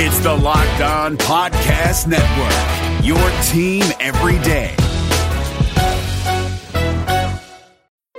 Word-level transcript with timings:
It's 0.00 0.20
the 0.20 0.32
Locked 0.32 0.80
On 0.80 1.16
Podcast 1.16 2.06
Network, 2.06 3.04
your 3.04 3.18
team 3.48 3.82
every 3.98 4.38
day. 4.44 4.72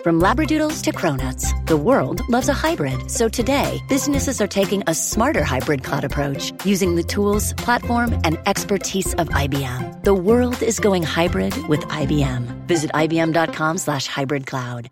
From 0.04 0.20
Labradoodles 0.20 0.84
to 0.84 0.92
Cronuts, 0.92 1.66
the 1.68 1.78
world 1.78 2.20
loves 2.28 2.50
a 2.50 2.54
hybrid. 2.54 3.10
So 3.10 3.30
today, 3.30 3.80
businesses 3.88 4.42
are 4.42 4.48
taking 4.48 4.84
a 4.88 4.94
smarter 4.94 5.46
hybrid 5.46 5.86
cloud 5.86 6.04
approach 6.04 6.52
using 6.66 6.96
the 6.96 7.04
tools, 7.04 7.54
platform, 7.54 8.20
and 8.26 8.38
expertise 8.46 9.14
of 9.14 9.30
IBM. 9.30 10.04
The 10.04 10.14
world 10.14 10.62
is 10.62 10.82
going 10.82 11.04
hybrid 11.04 11.56
with 11.70 11.80
IBM. 11.88 12.68
Visit 12.68 12.92
IBM.com 12.92 13.78
slash 13.78 14.06
hybrid 14.06 14.46
cloud. 14.46 14.90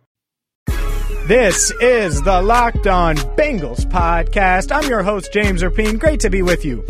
This 1.28 1.72
is 1.82 2.22
the 2.22 2.42
Locked 2.42 2.88
On 2.88 3.18
Bengals 3.18 3.86
podcast. 3.86 4.74
I'm 4.74 4.90
your 4.90 5.04
host, 5.04 5.34
James 5.34 5.62
Rapien. 5.62 6.00
Great 6.00 6.22
to 6.22 6.30
be 6.30 6.42
with 6.42 6.64
you 6.64 6.86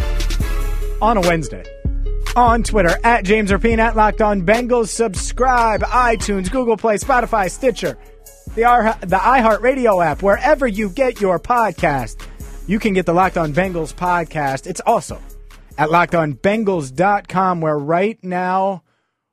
on 1.02 1.18
a 1.18 1.22
Wednesday. 1.22 1.66
On 2.36 2.62
Twitter, 2.62 2.96
at 3.04 3.26
James 3.26 3.50
Rapien, 3.50 3.80
at 3.80 3.96
Locked 3.96 4.22
On 4.22 4.44
Bengals. 4.44 4.90
Subscribe, 4.90 5.82
iTunes, 5.82 6.52
Google 6.52 6.78
Play, 6.78 7.00
Spotify, 7.00 7.50
Stitcher, 7.50 7.98
the, 8.54 8.96
the 9.08 9.16
iHeartRadio 9.16 10.06
app, 10.06 10.22
wherever 10.22 10.68
you 10.68 10.92
get 10.92 11.20
your 11.20 11.40
podcast. 11.40 12.24
You 12.68 12.78
can 12.78 12.94
get 12.94 13.08
the 13.08 13.14
Locked 13.14 13.40
On 13.40 13.54
Bengals 13.54 13.92
podcast. 13.92 14.68
It's 14.68 14.82
also 14.86 15.20
at 15.80 15.90
LockedOnBengals.com, 15.90 17.60
where 17.60 17.80
right 17.80 18.24
now 18.24 18.84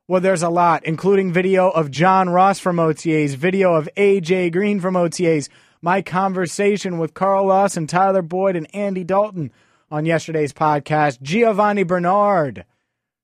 well, 0.07 0.21
there's 0.21 0.43
a 0.43 0.51
lot, 0.51 0.85
including 0.85 1.33
video 1.33 1.71
of 1.71 1.91
John 1.91 2.29
Ross 2.29 2.59
from 2.59 2.77
OTAs, 2.77 3.37
video 3.37 3.75
of 3.75 3.89
AJ 3.97 4.53
Green 4.53 4.79
from 4.79 4.95
OTAs, 4.95 5.49
my 5.81 6.03
conversation 6.03 6.99
with 6.99 7.15
Carl 7.15 7.47
Lawson, 7.47 7.87
Tyler 7.87 8.21
Boyd, 8.21 8.55
and 8.55 8.73
Andy 8.75 9.03
Dalton 9.03 9.51
on 9.91 10.05
yesterday's 10.05 10.53
podcast, 10.53 11.23
Giovani 11.23 11.85
Bernard, 11.85 12.67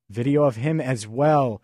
video 0.09 0.45
of 0.45 0.57
him 0.57 0.81
as 0.81 1.07
well. 1.07 1.61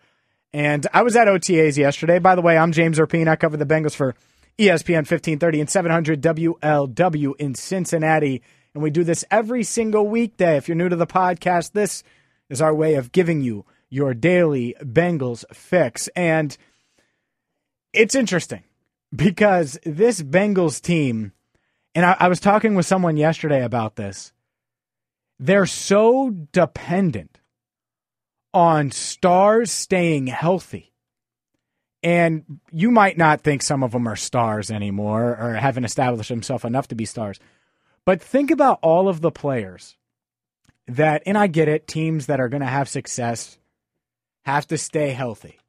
And 0.53 0.85
I 0.93 1.01
was 1.01 1.15
at 1.15 1.27
OTAs 1.27 1.77
yesterday. 1.77 2.19
By 2.19 2.35
the 2.35 2.43
way, 2.43 2.55
I'm 2.55 2.71
James 2.71 2.99
Rapien. 2.99 3.27
I 3.27 3.35
cover 3.37 3.57
the 3.57 3.65
Bengals 3.65 3.95
for 3.95 4.13
ESPN 4.59 5.05
1530 5.07 5.61
and 5.61 5.69
700 5.69 6.21
WLW 6.21 7.33
in 7.39 7.55
Cincinnati. 7.55 8.43
And 8.75 8.83
we 8.83 8.91
do 8.91 9.03
this 9.03 9.25
every 9.31 9.63
single 9.63 10.07
weekday. 10.07 10.57
If 10.57 10.67
you're 10.67 10.77
new 10.77 10.89
to 10.89 10.95
the 10.95 11.07
podcast, 11.07 11.71
this 11.71 12.03
is 12.49 12.61
our 12.61 12.73
way 12.73 12.93
of 12.93 13.11
giving 13.11 13.41
you 13.41 13.65
your 13.89 14.13
daily 14.13 14.75
Bengals 14.81 15.45
fix. 15.53 16.07
And 16.09 16.55
it's 17.93 18.15
interesting 18.15 18.63
because 19.15 19.77
this 19.83 20.21
Bengals 20.21 20.81
team, 20.81 21.31
and 21.95 22.05
I, 22.05 22.15
I, 22.19 22.27
was 22.27 22.39
talking 22.39 22.75
with 22.75 22.85
someone 22.85 23.17
yesterday 23.17 23.63
about 23.63 23.95
this, 23.95 24.33
they're 25.39 25.65
so 25.65 26.29
dependent 26.51 27.39
on 28.53 28.91
stars 28.91 29.71
staying 29.71 30.27
healthy. 30.27 30.93
And 32.03 32.59
you 32.71 32.91
might 32.91 33.17
not 33.17 33.41
think 33.41 33.61
some 33.61 33.83
of 33.83 33.91
them 33.91 34.07
are 34.07 34.15
stars 34.15 34.69
anymore 34.69 35.37
or 35.39 35.53
haven't 35.53 35.85
established 35.85 36.29
themselves 36.29 36.63
enough 36.63 36.87
to 36.89 36.95
be 36.95 37.05
stars. 37.05 37.39
But 38.05 38.21
think 38.21 38.51
about 38.51 38.79
all 38.81 39.09
of 39.09 39.21
the 39.21 39.31
players 39.31 39.97
that, 40.87 41.23
and 41.25 41.37
I 41.37 41.47
get 41.47 41.67
it, 41.67 41.87
teams 41.87 42.27
that 42.27 42.39
are 42.39 42.49
going 42.49 42.61
to 42.61 42.67
have 42.67 42.87
success 42.87 43.57
have 44.47 44.65
to 44.65 44.77
stay 44.77 45.09
healthy. 45.09 45.59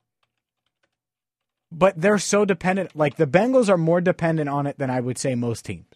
But 1.72 2.00
they're 2.00 2.18
so 2.18 2.44
dependent. 2.44 2.94
Like 2.94 3.16
the 3.16 3.26
Bengals 3.26 3.68
are 3.68 3.76
more 3.76 4.00
dependent 4.00 4.48
on 4.48 4.68
it 4.68 4.78
than 4.78 4.88
I 4.88 5.00
would 5.00 5.18
say 5.18 5.34
most 5.34 5.64
teams 5.64 5.88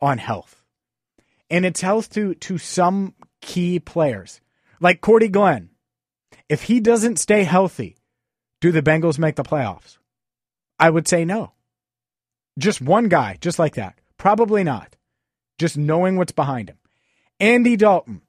on 0.00 0.18
health. 0.18 0.60
And 1.48 1.64
it's 1.64 1.80
health 1.80 2.10
to 2.14 2.34
to 2.34 2.58
some 2.58 3.14
key 3.40 3.78
players. 3.78 4.40
Like 4.80 5.00
Cordy 5.00 5.28
Glenn. 5.28 5.70
If 6.48 6.64
he 6.64 6.80
doesn't 6.80 7.20
stay 7.20 7.44
healthy, 7.44 7.96
do 8.60 8.72
the 8.72 8.82
Bengals 8.82 9.18
make 9.18 9.36
the 9.36 9.44
playoffs? 9.44 9.98
I 10.76 10.90
would 10.90 11.06
say 11.06 11.24
no. 11.24 11.52
Just 12.58 12.80
one 12.80 13.08
guy, 13.08 13.38
just 13.40 13.60
like 13.60 13.76
that. 13.76 13.96
Probably 14.16 14.64
not. 14.64 14.96
Just 15.56 15.76
knowing 15.76 16.16
what's 16.16 16.32
behind 16.32 16.68
him. 16.68 16.78
Andy 17.38 17.76
Dalton. 17.76 18.22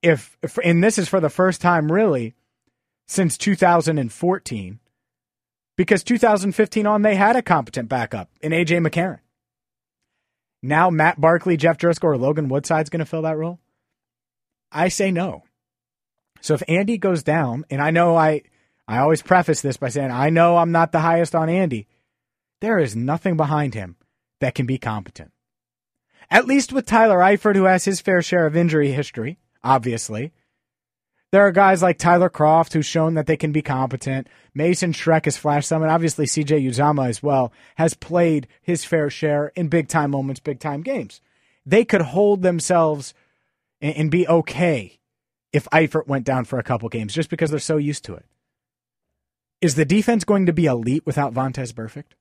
If, 0.00 0.38
if 0.42 0.58
and 0.64 0.82
this 0.82 0.96
is 0.96 1.08
for 1.08 1.20
the 1.20 1.28
first 1.28 1.60
time 1.60 1.92
really 1.92 2.34
since 3.06 3.38
2014 3.38 4.80
because 5.76 6.02
2015 6.02 6.86
on 6.86 7.02
they 7.02 7.14
had 7.14 7.36
a 7.36 7.42
competent 7.42 7.88
backup 7.88 8.30
in 8.40 8.52
AJ 8.52 8.86
McCarron. 8.86 9.20
Now 10.62 10.90
Matt 10.90 11.20
Barkley, 11.20 11.56
Jeff 11.56 11.78
Driskel, 11.78 12.04
or 12.04 12.16
Logan 12.16 12.48
Woodside's 12.48 12.90
going 12.90 13.00
to 13.00 13.06
fill 13.06 13.22
that 13.22 13.36
role? 13.36 13.60
I 14.72 14.88
say 14.88 15.10
no. 15.10 15.44
So 16.40 16.54
if 16.54 16.62
Andy 16.68 16.98
goes 16.98 17.22
down, 17.22 17.64
and 17.70 17.80
I 17.80 17.90
know 17.90 18.16
I 18.16 18.42
I 18.88 18.98
always 18.98 19.22
preface 19.22 19.62
this 19.62 19.76
by 19.76 19.88
saying 19.88 20.10
I 20.10 20.30
know 20.30 20.56
I'm 20.56 20.72
not 20.72 20.92
the 20.92 21.00
highest 21.00 21.34
on 21.34 21.48
Andy, 21.48 21.86
there 22.60 22.78
is 22.78 22.96
nothing 22.96 23.36
behind 23.36 23.74
him 23.74 23.96
that 24.40 24.54
can 24.54 24.66
be 24.66 24.78
competent. 24.78 25.32
At 26.30 26.46
least 26.46 26.72
with 26.72 26.86
Tyler 26.86 27.18
Eifert, 27.18 27.56
who 27.56 27.64
has 27.64 27.84
his 27.84 28.00
fair 28.00 28.22
share 28.22 28.46
of 28.46 28.56
injury 28.56 28.92
history, 28.92 29.38
obviously. 29.62 30.32
There 31.36 31.46
are 31.46 31.52
guys 31.52 31.82
like 31.82 31.98
Tyler 31.98 32.30
Kroft 32.30 32.72
who's 32.72 32.86
shown 32.86 33.12
that 33.12 33.26
they 33.26 33.36
can 33.36 33.52
be 33.52 33.60
competent. 33.60 34.26
Mason 34.54 34.94
Schreck 34.94 35.26
has 35.26 35.36
flashed 35.36 35.68
some, 35.68 35.82
and 35.82 35.90
obviously 35.90 36.24
CJ 36.24 36.66
Uzomah 36.66 37.10
as 37.10 37.22
well 37.22 37.52
has 37.74 37.92
played 37.92 38.48
his 38.62 38.86
fair 38.86 39.10
share 39.10 39.52
in 39.54 39.68
big 39.68 39.88
time 39.88 40.12
moments, 40.12 40.40
big 40.40 40.60
time 40.60 40.80
games. 40.80 41.20
They 41.66 41.84
could 41.84 42.00
hold 42.00 42.40
themselves 42.40 43.12
and, 43.82 43.94
and 43.96 44.10
be 44.10 44.26
okay 44.26 44.98
if 45.52 45.68
Eifert 45.74 46.06
went 46.06 46.24
down 46.24 46.46
for 46.46 46.58
a 46.58 46.62
couple 46.62 46.88
games 46.88 47.12
just 47.12 47.28
because 47.28 47.50
they're 47.50 47.58
so 47.58 47.76
used 47.76 48.06
to 48.06 48.14
it. 48.14 48.24
Is 49.60 49.74
the 49.74 49.84
defense 49.84 50.24
going 50.24 50.46
to 50.46 50.54
be 50.54 50.64
elite 50.64 51.04
without 51.04 51.34
Vontaze 51.34 51.74
Burfict? 51.74 52.14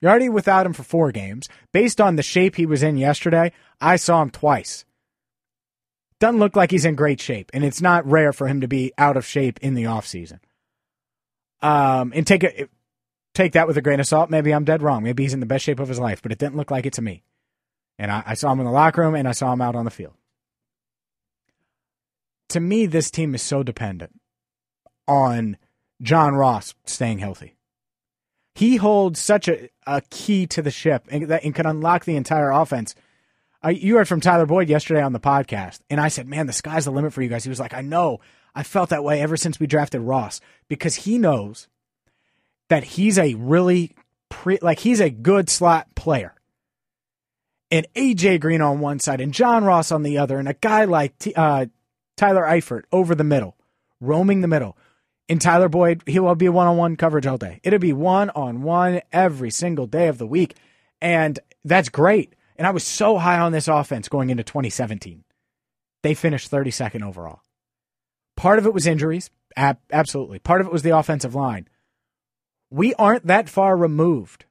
You're 0.00 0.10
already 0.10 0.28
without 0.28 0.66
him 0.66 0.72
for 0.72 0.82
four 0.82 1.12
games. 1.12 1.48
Based 1.70 2.00
on 2.00 2.16
the 2.16 2.24
shape 2.24 2.56
he 2.56 2.66
was 2.66 2.82
in 2.82 2.96
yesterday, 2.96 3.52
I 3.80 3.94
saw 3.94 4.20
him 4.20 4.30
twice 4.30 4.84
doesn't 6.20 6.38
look 6.38 6.54
like 6.54 6.70
he's 6.70 6.84
in 6.84 6.94
great 6.94 7.20
shape, 7.20 7.50
and 7.52 7.64
it's 7.64 7.80
not 7.80 8.06
rare 8.06 8.32
for 8.32 8.46
him 8.46 8.60
to 8.60 8.68
be 8.68 8.92
out 8.96 9.16
of 9.16 9.26
shape 9.26 9.58
in 9.60 9.74
the 9.74 9.84
offseason. 9.84 10.38
Um, 11.62 12.12
and 12.14 12.26
take 12.26 12.44
it, 12.44 12.70
take 13.34 13.52
that 13.52 13.66
with 13.66 13.76
a 13.76 13.82
grain 13.82 14.00
of 14.00 14.06
salt. 14.06 14.30
Maybe 14.30 14.52
I'm 14.52 14.64
dead 14.64 14.82
wrong. 14.82 15.02
Maybe 15.02 15.24
he's 15.24 15.34
in 15.34 15.40
the 15.40 15.46
best 15.46 15.64
shape 15.64 15.80
of 15.80 15.88
his 15.88 15.98
life, 15.98 16.22
but 16.22 16.30
it 16.30 16.38
didn't 16.38 16.56
look 16.56 16.70
like 16.70 16.86
it 16.86 16.92
to 16.94 17.02
me. 17.02 17.22
And 17.98 18.10
I, 18.10 18.22
I 18.26 18.34
saw 18.34 18.52
him 18.52 18.60
in 18.60 18.66
the 18.66 18.72
locker 18.72 19.02
room, 19.02 19.14
and 19.14 19.26
I 19.26 19.32
saw 19.32 19.52
him 19.52 19.60
out 19.60 19.74
on 19.74 19.84
the 19.84 19.90
field. 19.90 20.14
To 22.50 22.60
me, 22.60 22.86
this 22.86 23.10
team 23.10 23.34
is 23.34 23.42
so 23.42 23.62
dependent 23.62 24.20
on 25.08 25.56
John 26.02 26.34
Ross 26.34 26.74
staying 26.84 27.18
healthy. 27.18 27.56
He 28.54 28.76
holds 28.76 29.20
such 29.20 29.48
a, 29.48 29.70
a 29.86 30.02
key 30.10 30.46
to 30.48 30.60
the 30.60 30.70
ship 30.70 31.06
and, 31.10 31.24
that, 31.28 31.44
and 31.44 31.54
can 31.54 31.66
unlock 31.66 32.04
the 32.04 32.16
entire 32.16 32.50
offense 32.50 32.94
I, 33.62 33.70
you 33.70 33.96
heard 33.96 34.08
from 34.08 34.20
Tyler 34.20 34.46
Boyd 34.46 34.68
yesterday 34.68 35.02
on 35.02 35.12
the 35.12 35.20
podcast, 35.20 35.80
and 35.90 36.00
I 36.00 36.08
said, 36.08 36.26
"Man, 36.26 36.46
the 36.46 36.52
sky's 36.52 36.86
the 36.86 36.90
limit 36.90 37.12
for 37.12 37.22
you 37.22 37.28
guys." 37.28 37.44
He 37.44 37.50
was 37.50 37.60
like, 37.60 37.74
"I 37.74 37.82
know. 37.82 38.20
I 38.54 38.62
felt 38.62 38.90
that 38.90 39.04
way 39.04 39.20
ever 39.20 39.36
since 39.36 39.60
we 39.60 39.66
drafted 39.66 40.00
Ross 40.00 40.40
because 40.68 40.94
he 40.96 41.18
knows 41.18 41.68
that 42.68 42.84
he's 42.84 43.18
a 43.18 43.34
really 43.34 43.94
pre, 44.28 44.58
like 44.62 44.80
he's 44.80 45.00
a 45.00 45.10
good 45.10 45.50
slot 45.50 45.94
player." 45.94 46.34
And 47.70 47.86
AJ 47.94 48.40
Green 48.40 48.62
on 48.62 48.80
one 48.80 48.98
side 48.98 49.20
and 49.20 49.32
John 49.32 49.64
Ross 49.64 49.92
on 49.92 50.02
the 50.02 50.18
other, 50.18 50.38
and 50.38 50.48
a 50.48 50.54
guy 50.54 50.84
like 50.84 51.16
T, 51.18 51.34
uh, 51.34 51.66
Tyler 52.16 52.42
Eifert 52.42 52.82
over 52.92 53.14
the 53.14 53.24
middle, 53.24 53.56
roaming 54.00 54.40
the 54.40 54.48
middle. 54.48 54.76
And 55.28 55.40
Tyler 55.40 55.68
Boyd, 55.68 56.02
he 56.06 56.18
will 56.18 56.34
be 56.34 56.48
one 56.48 56.66
on 56.66 56.76
one 56.76 56.96
coverage 56.96 57.26
all 57.26 57.38
day. 57.38 57.60
It'll 57.62 57.78
be 57.78 57.92
one 57.92 58.30
on 58.30 58.62
one 58.62 59.00
every 59.12 59.50
single 59.50 59.86
day 59.86 60.08
of 60.08 60.18
the 60.18 60.26
week. 60.26 60.56
And 61.00 61.38
that's 61.64 61.88
great. 61.88 62.34
And 62.60 62.66
I 62.66 62.72
was 62.72 62.84
so 62.84 63.16
high 63.16 63.38
on 63.38 63.52
this 63.52 63.68
offense 63.68 64.10
going 64.10 64.28
into 64.28 64.44
2017. 64.44 65.24
They 66.02 66.12
finished 66.12 66.50
32nd 66.50 67.02
overall. 67.02 67.40
Part 68.36 68.58
of 68.58 68.66
it 68.66 68.74
was 68.74 68.86
injuries, 68.86 69.30
ab- 69.56 69.78
absolutely. 69.90 70.40
Part 70.40 70.60
of 70.60 70.66
it 70.66 70.72
was 70.72 70.82
the 70.82 70.94
offensive 70.94 71.34
line. 71.34 71.68
We 72.68 72.92
aren't 72.96 73.28
that 73.28 73.48
far 73.48 73.78
removed 73.78 74.44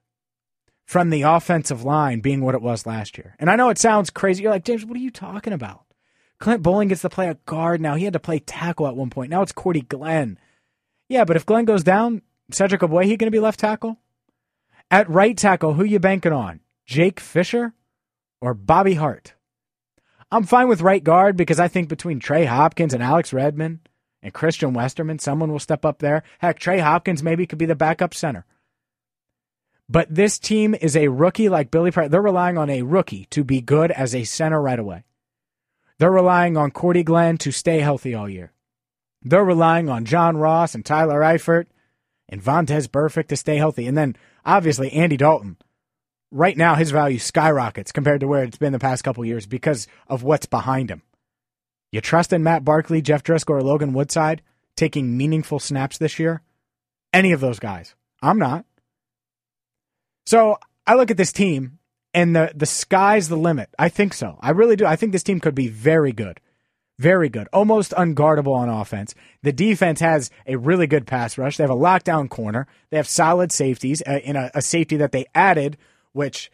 from 0.86 1.10
the 1.10 1.22
offensive 1.22 1.84
line 1.84 2.18
being 2.18 2.40
what 2.40 2.56
it 2.56 2.62
was 2.62 2.84
last 2.84 3.16
year. 3.16 3.36
And 3.38 3.48
I 3.48 3.54
know 3.54 3.68
it 3.68 3.78
sounds 3.78 4.10
crazy. 4.10 4.42
You're 4.42 4.50
like, 4.50 4.64
James, 4.64 4.84
what 4.84 4.96
are 4.96 5.00
you 5.00 5.12
talking 5.12 5.52
about? 5.52 5.84
Clint 6.40 6.64
Boling 6.64 6.88
gets 6.88 7.02
to 7.02 7.10
play 7.10 7.28
a 7.28 7.38
guard 7.46 7.80
now. 7.80 7.94
He 7.94 8.06
had 8.06 8.14
to 8.14 8.18
play 8.18 8.40
tackle 8.40 8.88
at 8.88 8.96
one 8.96 9.10
point. 9.10 9.30
Now 9.30 9.42
it's 9.42 9.52
Cordy 9.52 9.82
Glenn. 9.82 10.36
Yeah, 11.08 11.24
but 11.24 11.36
if 11.36 11.46
Glenn 11.46 11.64
goes 11.64 11.84
down, 11.84 12.22
Cedric 12.50 12.80
Ogbuehi 12.80 13.16
going 13.16 13.18
to 13.18 13.30
be 13.30 13.38
left 13.38 13.60
tackle? 13.60 13.98
At 14.90 15.08
right 15.08 15.36
tackle, 15.36 15.74
who 15.74 15.84
you 15.84 16.00
banking 16.00 16.32
on? 16.32 16.58
Jake 16.86 17.20
Fisher? 17.20 17.72
Or 18.40 18.54
Bobby 18.54 18.94
Hart. 18.94 19.34
I'm 20.30 20.44
fine 20.44 20.68
with 20.68 20.82
right 20.82 21.02
guard 21.02 21.36
because 21.36 21.58
I 21.58 21.68
think 21.68 21.88
between 21.88 22.20
Trey 22.20 22.44
Hopkins 22.44 22.94
and 22.94 23.02
Alex 23.02 23.32
Redmond 23.32 23.80
and 24.22 24.32
Christian 24.32 24.72
Westerman, 24.74 25.18
someone 25.18 25.50
will 25.50 25.58
step 25.58 25.84
up 25.84 25.98
there. 25.98 26.22
Heck, 26.38 26.58
Trey 26.58 26.78
Hopkins 26.78 27.22
maybe 27.22 27.46
could 27.46 27.58
be 27.58 27.66
the 27.66 27.74
backup 27.74 28.14
center. 28.14 28.46
But 29.88 30.14
this 30.14 30.38
team 30.38 30.76
is 30.80 30.96
a 30.96 31.08
rookie 31.08 31.48
like 31.48 31.72
Billy 31.72 31.90
Price. 31.90 32.10
They're 32.10 32.22
relying 32.22 32.56
on 32.56 32.70
a 32.70 32.82
rookie 32.82 33.26
to 33.30 33.42
be 33.42 33.60
good 33.60 33.90
as 33.90 34.14
a 34.14 34.22
center 34.22 34.62
right 34.62 34.78
away. 34.78 35.04
They're 35.98 36.12
relying 36.12 36.56
on 36.56 36.70
Cordy 36.70 37.02
Glenn 37.02 37.38
to 37.38 37.50
stay 37.50 37.80
healthy 37.80 38.14
all 38.14 38.28
year. 38.28 38.52
They're 39.22 39.44
relying 39.44 39.88
on 39.88 40.04
John 40.04 40.36
Ross 40.36 40.74
and 40.76 40.86
Tyler 40.86 41.20
Eifert 41.20 41.66
and 42.28 42.42
Vontaze 42.42 42.88
Burfict 42.88 43.28
to 43.28 43.36
stay 43.36 43.56
healthy. 43.56 43.86
And 43.86 43.98
then 43.98 44.16
obviously 44.46 44.92
Andy 44.92 45.16
Dalton. 45.16 45.56
Right 46.30 46.56
now, 46.56 46.76
his 46.76 46.90
value 46.90 47.18
skyrockets 47.18 47.92
compared 47.92 48.20
to 48.20 48.28
where 48.28 48.44
it's 48.44 48.58
been 48.58 48.72
the 48.72 48.78
past 48.78 49.02
couple 49.02 49.24
years 49.24 49.46
because 49.46 49.88
of 50.08 50.22
what's 50.22 50.46
behind 50.46 50.90
him. 50.90 51.02
You 51.90 52.00
trust 52.00 52.32
in 52.32 52.44
Matt 52.44 52.64
Barkley, 52.64 53.02
Jeff 53.02 53.24
Driskel, 53.24 53.54
or 53.54 53.62
Logan 53.62 53.92
Woodside 53.92 54.42
taking 54.76 55.16
meaningful 55.16 55.58
snaps 55.58 55.98
this 55.98 56.18
year? 56.18 56.42
Any 57.12 57.32
of 57.32 57.40
those 57.40 57.58
guys. 57.58 57.94
I'm 58.22 58.38
not. 58.38 58.64
So 60.26 60.58
I 60.86 60.94
look 60.94 61.10
at 61.10 61.16
this 61.16 61.32
team 61.32 61.78
and 62.14 62.34
the, 62.34 62.52
the 62.54 62.66
sky's 62.66 63.28
the 63.28 63.36
limit. 63.36 63.70
I 63.78 63.88
think 63.88 64.14
so. 64.14 64.38
I 64.40 64.50
really 64.50 64.76
do. 64.76 64.86
I 64.86 64.96
think 64.96 65.12
this 65.12 65.22
team 65.22 65.40
could 65.40 65.54
be 65.54 65.68
very 65.68 66.12
good. 66.12 66.40
Very 66.98 67.28
good. 67.28 67.48
Almost 67.52 67.92
unguardable 67.92 68.54
on 68.54 68.68
offense. 68.68 69.14
The 69.42 69.52
defense 69.52 70.00
has 70.00 70.30
a 70.46 70.56
really 70.56 70.86
good 70.86 71.06
pass 71.06 71.38
rush. 71.38 71.56
They 71.56 71.64
have 71.64 71.70
a 71.70 71.74
lockdown 71.74 72.28
corner. 72.28 72.66
They 72.90 72.98
have 72.98 73.08
solid 73.08 73.52
safeties 73.52 74.02
uh, 74.06 74.18
in 74.22 74.36
a, 74.36 74.50
a 74.54 74.62
safety 74.62 74.96
that 74.98 75.10
they 75.10 75.26
added, 75.34 75.78
which 76.12 76.50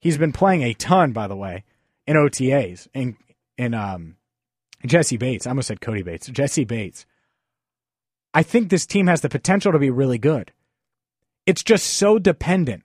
he's 0.00 0.18
been 0.18 0.32
playing 0.32 0.62
a 0.62 0.74
ton, 0.74 1.12
by 1.12 1.26
the 1.26 1.36
way, 1.36 1.64
in 2.06 2.16
OTAs. 2.16 2.88
In, 2.94 3.16
in 3.58 3.74
um, 3.74 4.16
Jessie 4.84 5.16
Bates. 5.16 5.46
I 5.46 5.50
almost 5.50 5.68
said 5.68 5.80
Cody 5.80 6.02
Bates. 6.02 6.26
Jesse 6.28 6.64
Bates. 6.64 7.06
I 8.34 8.42
think 8.42 8.68
this 8.68 8.86
team 8.86 9.06
has 9.06 9.22
the 9.22 9.28
potential 9.28 9.72
to 9.72 9.78
be 9.78 9.90
really 9.90 10.18
good. 10.18 10.52
It's 11.46 11.62
just 11.62 11.86
so 11.86 12.18
dependent 12.18 12.82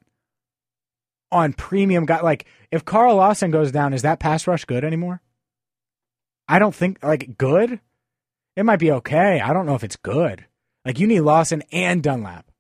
on 1.32 1.54
premium 1.54 2.06
guy. 2.06 2.22
Like 2.22 2.46
if 2.72 2.86
Carl 2.86 3.16
Lawson 3.16 3.52
goes 3.52 3.72
down, 3.72 3.94
is 3.94 4.04
that 4.04 4.20
pass 4.20 4.48
rush 4.48 4.66
good 4.66 4.84
anymore? 4.84 5.22
I 6.48 6.60
don't 6.60 6.76
think 6.76 7.04
like 7.04 7.38
good. 7.38 7.80
It 8.56 8.64
might 8.64 8.80
be 8.80 8.92
okay. 8.92 9.40
I 9.40 9.54
don't 9.54 9.66
know 9.66 9.76
if 9.76 9.84
it's 9.84 9.96
good. 9.96 10.46
Like 10.86 11.00
you 11.00 11.08
need 11.08 11.22
Lawson 11.22 11.64
and 11.72 12.02
Dunlap, 12.02 12.52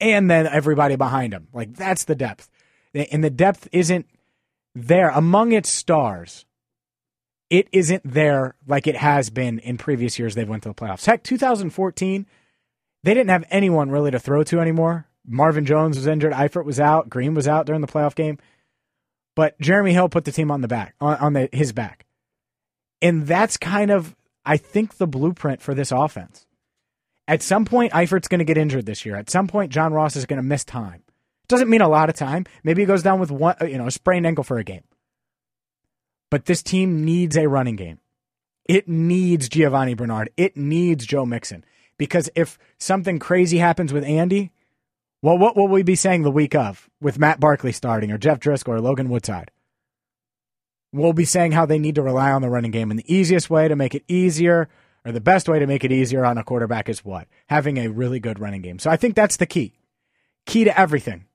and 0.00 0.30
then 0.30 0.46
everybody 0.46 0.96
behind 0.96 1.32
him. 1.32 1.48
Like 1.52 1.74
that's 1.74 2.04
the 2.04 2.14
depth, 2.14 2.50
and 2.94 3.22
the 3.24 3.30
depth 3.30 3.68
isn't 3.72 4.06
there 4.74 5.10
among 5.10 5.52
its 5.52 5.68
stars. 5.68 6.44
It 7.50 7.68
isn't 7.72 8.02
there 8.10 8.54
like 8.66 8.86
it 8.86 8.96
has 8.96 9.28
been 9.28 9.58
in 9.58 9.76
previous 9.76 10.18
years. 10.18 10.34
They've 10.34 10.48
went 10.48 10.62
to 10.62 10.70
the 10.70 10.74
playoffs. 10.74 11.04
Heck, 11.04 11.22
2014, 11.22 12.26
they 13.02 13.14
didn't 13.14 13.30
have 13.30 13.44
anyone 13.50 13.90
really 13.90 14.10
to 14.10 14.18
throw 14.18 14.42
to 14.44 14.60
anymore. 14.60 15.06
Marvin 15.26 15.66
Jones 15.66 15.96
was 15.96 16.06
injured. 16.06 16.32
Eifert 16.32 16.64
was 16.64 16.80
out. 16.80 17.10
Green 17.10 17.34
was 17.34 17.46
out 17.46 17.66
during 17.66 17.80
the 17.80 17.86
playoff 17.86 18.14
game. 18.14 18.38
But 19.34 19.58
Jeremy 19.60 19.92
Hill 19.92 20.08
put 20.08 20.24
the 20.24 20.32
team 20.32 20.50
on 20.50 20.60
the 20.60 20.68
back 20.68 20.94
on, 21.00 21.16
on 21.16 21.32
the, 21.34 21.48
his 21.52 21.72
back. 21.72 22.06
And 23.00 23.26
that's 23.26 23.56
kind 23.56 23.90
of, 23.90 24.14
I 24.44 24.56
think, 24.56 24.96
the 24.96 25.06
blueprint 25.06 25.62
for 25.62 25.74
this 25.74 25.92
offense. 25.92 26.46
At 27.28 27.42
some 27.42 27.64
point, 27.64 27.92
Eifert's 27.92 28.28
going 28.28 28.40
to 28.40 28.44
get 28.44 28.58
injured 28.58 28.86
this 28.86 29.06
year. 29.06 29.16
At 29.16 29.30
some 29.30 29.46
point, 29.46 29.72
John 29.72 29.92
Ross 29.92 30.16
is 30.16 30.26
going 30.26 30.38
to 30.38 30.42
miss 30.42 30.64
time. 30.64 31.02
Doesn't 31.48 31.68
mean 31.68 31.80
a 31.80 31.88
lot 31.88 32.08
of 32.08 32.14
time. 32.14 32.46
Maybe 32.64 32.82
he 32.82 32.86
goes 32.86 33.02
down 33.02 33.20
with 33.20 33.30
one, 33.30 33.56
uh, 33.60 33.66
you 33.66 33.78
know, 33.78 33.86
a 33.86 33.90
sprained 33.90 34.26
ankle 34.26 34.44
for 34.44 34.58
a 34.58 34.64
game. 34.64 34.84
But 36.30 36.46
this 36.46 36.62
team 36.62 37.04
needs 37.04 37.36
a 37.36 37.48
running 37.48 37.76
game. 37.76 37.98
It 38.64 38.88
needs 38.88 39.48
Giovani 39.48 39.94
Bernard. 39.94 40.30
It 40.36 40.56
needs 40.56 41.04
Joe 41.04 41.26
Mixon. 41.26 41.64
Because 41.98 42.30
if 42.34 42.58
something 42.78 43.18
crazy 43.18 43.58
happens 43.58 43.92
with 43.92 44.04
Andy, 44.04 44.52
well, 45.20 45.36
what 45.36 45.56
will 45.56 45.68
we 45.68 45.82
be 45.82 45.94
saying 45.94 46.22
the 46.22 46.30
week 46.30 46.54
of 46.54 46.88
with 47.00 47.18
Matt 47.18 47.38
Barkley 47.38 47.72
starting 47.72 48.10
or 48.10 48.18
Jeff 48.18 48.40
Driskel 48.40 48.68
or 48.68 48.80
Logan 48.80 49.08
Woodside? 49.08 49.50
we'll 50.92 51.12
be 51.12 51.24
saying 51.24 51.52
how 51.52 51.66
they 51.66 51.78
need 51.78 51.94
to 51.94 52.02
rely 52.02 52.30
on 52.30 52.42
the 52.42 52.50
running 52.50 52.70
game. 52.70 52.90
And 52.90 52.98
the 52.98 53.14
easiest 53.14 53.50
way 53.50 53.68
to 53.68 53.76
make 53.76 53.94
it 53.94 54.04
easier, 54.08 54.68
or 55.04 55.12
the 55.12 55.20
best 55.20 55.48
way 55.48 55.58
to 55.58 55.66
make 55.66 55.84
it 55.84 55.92
easier 55.92 56.24
on 56.24 56.38
a 56.38 56.44
quarterback, 56.44 56.88
is 56.88 57.04
what? 57.04 57.26
Having 57.48 57.78
a 57.78 57.88
really 57.88 58.20
good 58.20 58.38
running 58.38 58.62
game. 58.62 58.78
So 58.78 58.90
I 58.90 58.96
think 58.96 59.14
that's 59.14 59.36
the 59.36 59.46
key. 59.46 59.72
Key 60.46 60.64
to 60.64 60.78
everything. 60.78 61.26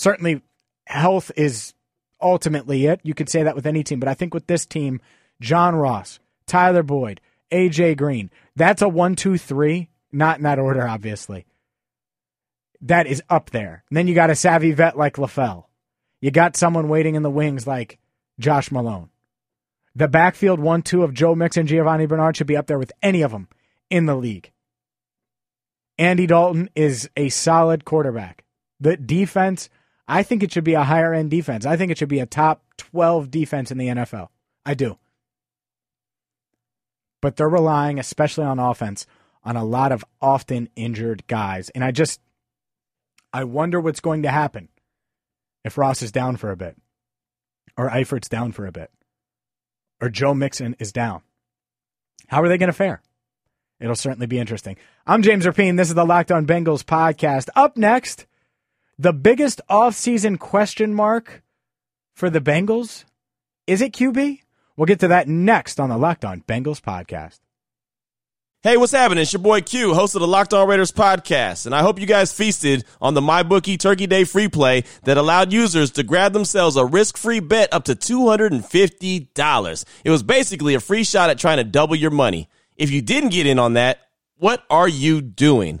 Certainly, 0.00 0.40
health 0.86 1.30
is 1.36 1.74
ultimately 2.22 2.86
it. 2.86 3.00
You 3.02 3.12
could 3.12 3.28
say 3.28 3.42
that 3.42 3.54
with 3.54 3.66
any 3.66 3.84
team, 3.84 4.00
but 4.00 4.08
I 4.08 4.14
think 4.14 4.32
with 4.32 4.46
this 4.46 4.64
team, 4.64 4.98
John 5.42 5.74
Ross, 5.74 6.20
Tyler 6.46 6.82
Boyd, 6.82 7.20
AJ 7.52 7.98
Green, 7.98 8.30
that's 8.56 8.80
a 8.80 8.88
one, 8.88 9.14
two, 9.14 9.36
three. 9.36 9.90
Not 10.10 10.38
in 10.38 10.44
that 10.44 10.58
order, 10.58 10.88
obviously. 10.88 11.44
That 12.80 13.08
is 13.08 13.22
up 13.28 13.50
there. 13.50 13.84
And 13.90 13.96
then 13.98 14.08
you 14.08 14.14
got 14.14 14.30
a 14.30 14.34
savvy 14.34 14.72
vet 14.72 14.96
like 14.96 15.16
LaFell. 15.16 15.64
You 16.22 16.30
got 16.30 16.56
someone 16.56 16.88
waiting 16.88 17.14
in 17.14 17.22
the 17.22 17.28
wings 17.28 17.66
like 17.66 17.98
Josh 18.38 18.72
Malone. 18.72 19.10
The 19.94 20.08
backfield 20.08 20.60
one 20.60 20.80
two 20.80 21.02
of 21.02 21.12
Joe 21.12 21.34
Mix 21.34 21.58
and 21.58 21.68
Giovani 21.68 22.08
Bernard 22.08 22.38
should 22.38 22.46
be 22.46 22.56
up 22.56 22.68
there 22.68 22.78
with 22.78 22.92
any 23.02 23.20
of 23.20 23.32
them 23.32 23.48
in 23.90 24.06
the 24.06 24.16
league. 24.16 24.50
Andy 25.98 26.26
Dalton 26.26 26.70
is 26.74 27.10
a 27.18 27.28
solid 27.28 27.84
quarterback. 27.84 28.44
The 28.80 28.96
defense, 28.96 29.68
I 30.10 30.22
think 30.22 30.42
it 30.42 30.52
should 30.52 30.64
be 30.64 30.74
a 30.74 30.84
higher 30.84 31.14
end 31.14 31.30
defense. 31.30 31.64
I 31.64 31.76
think 31.76 31.92
it 31.92 31.98
should 31.98 32.08
be 32.08 32.20
a 32.20 32.26
top 32.26 32.62
12 32.76 33.30
defense 33.30 33.70
in 33.70 33.78
the 33.78 33.88
NFL. 33.88 34.28
I 34.66 34.74
do. 34.74 34.98
But 37.20 37.36
they're 37.36 37.48
relying, 37.48 37.98
especially 37.98 38.44
on 38.44 38.58
offense, 38.58 39.06
on 39.44 39.56
a 39.56 39.64
lot 39.64 39.92
of 39.92 40.04
often 40.20 40.68
injured 40.74 41.26
guys. 41.26 41.68
And 41.70 41.84
I 41.84 41.90
just, 41.92 42.20
I 43.32 43.44
wonder 43.44 43.80
what's 43.80 44.00
going 44.00 44.22
to 44.22 44.30
happen 44.30 44.68
if 45.64 45.78
Ross 45.78 46.02
is 46.02 46.12
down 46.12 46.36
for 46.36 46.50
a 46.50 46.56
bit 46.56 46.76
or 47.80 47.88
Eifert's 47.88 48.28
down 48.28 48.52
for 48.52 48.66
a 48.66 48.72
bit, 48.72 48.90
or 50.02 50.10
Joe 50.10 50.34
Mixon 50.34 50.76
is 50.78 50.92
down. 50.92 51.22
How 52.28 52.42
are 52.42 52.48
they 52.48 52.58
going 52.58 52.68
to 52.68 52.74
fare? 52.74 53.00
It'll 53.80 53.96
certainly 53.96 54.26
be 54.26 54.38
interesting. 54.38 54.76
I'm 55.06 55.22
James 55.22 55.46
Rapien. 55.46 55.78
This 55.78 55.88
is 55.88 55.94
the 55.94 56.04
Locked 56.04 56.30
On 56.30 56.46
Bengals 56.46 56.84
podcast. 56.84 57.48
Up 57.56 57.78
next, 57.78 58.26
the 59.00 59.12
biggest 59.14 59.62
offseason 59.70 60.38
question 60.38 60.92
mark 60.92 61.42
for 62.12 62.28
the 62.28 62.40
Bengals 62.40 63.06
is 63.66 63.80
it 63.80 63.94
QB? 63.94 64.40
We'll 64.76 64.84
get 64.84 65.00
to 65.00 65.08
that 65.08 65.26
next 65.26 65.80
on 65.80 65.88
the 65.88 65.96
Locked 65.96 66.22
On 66.26 66.42
Bengals 66.42 66.82
podcast. 66.82 67.38
Hey, 68.62 68.76
what's 68.76 68.92
happening? 68.92 69.22
It's 69.22 69.32
your 69.32 69.40
boy 69.40 69.62
Q, 69.62 69.94
host 69.94 70.14
of 70.16 70.20
the 70.20 70.26
Locked 70.26 70.52
On 70.52 70.68
Raiders 70.68 70.92
podcast, 70.92 71.64
and 71.64 71.74
I 71.74 71.80
hope 71.80 71.98
you 71.98 72.04
guys 72.04 72.30
feasted 72.30 72.84
on 73.00 73.14
the 73.14 73.22
MyBookie 73.22 73.78
Turkey 73.78 74.06
Day 74.06 74.24
free 74.24 74.48
play 74.48 74.84
that 75.04 75.16
allowed 75.16 75.50
users 75.50 75.90
to 75.92 76.02
grab 76.02 76.34
themselves 76.34 76.76
a 76.76 76.84
risk-free 76.84 77.40
bet 77.40 77.72
up 77.72 77.84
to 77.84 77.94
$250. 77.94 79.84
It 80.04 80.10
was 80.10 80.22
basically 80.22 80.74
a 80.74 80.80
free 80.80 81.04
shot 81.04 81.30
at 81.30 81.38
trying 81.38 81.56
to 81.56 81.64
double 81.64 81.96
your 81.96 82.10
money. 82.10 82.50
If 82.76 82.90
you 82.90 83.00
didn't 83.00 83.30
get 83.30 83.46
in 83.46 83.58
on 83.58 83.72
that, 83.74 84.00
what 84.36 84.62
are 84.68 84.88
you 84.88 85.22
doing? 85.22 85.80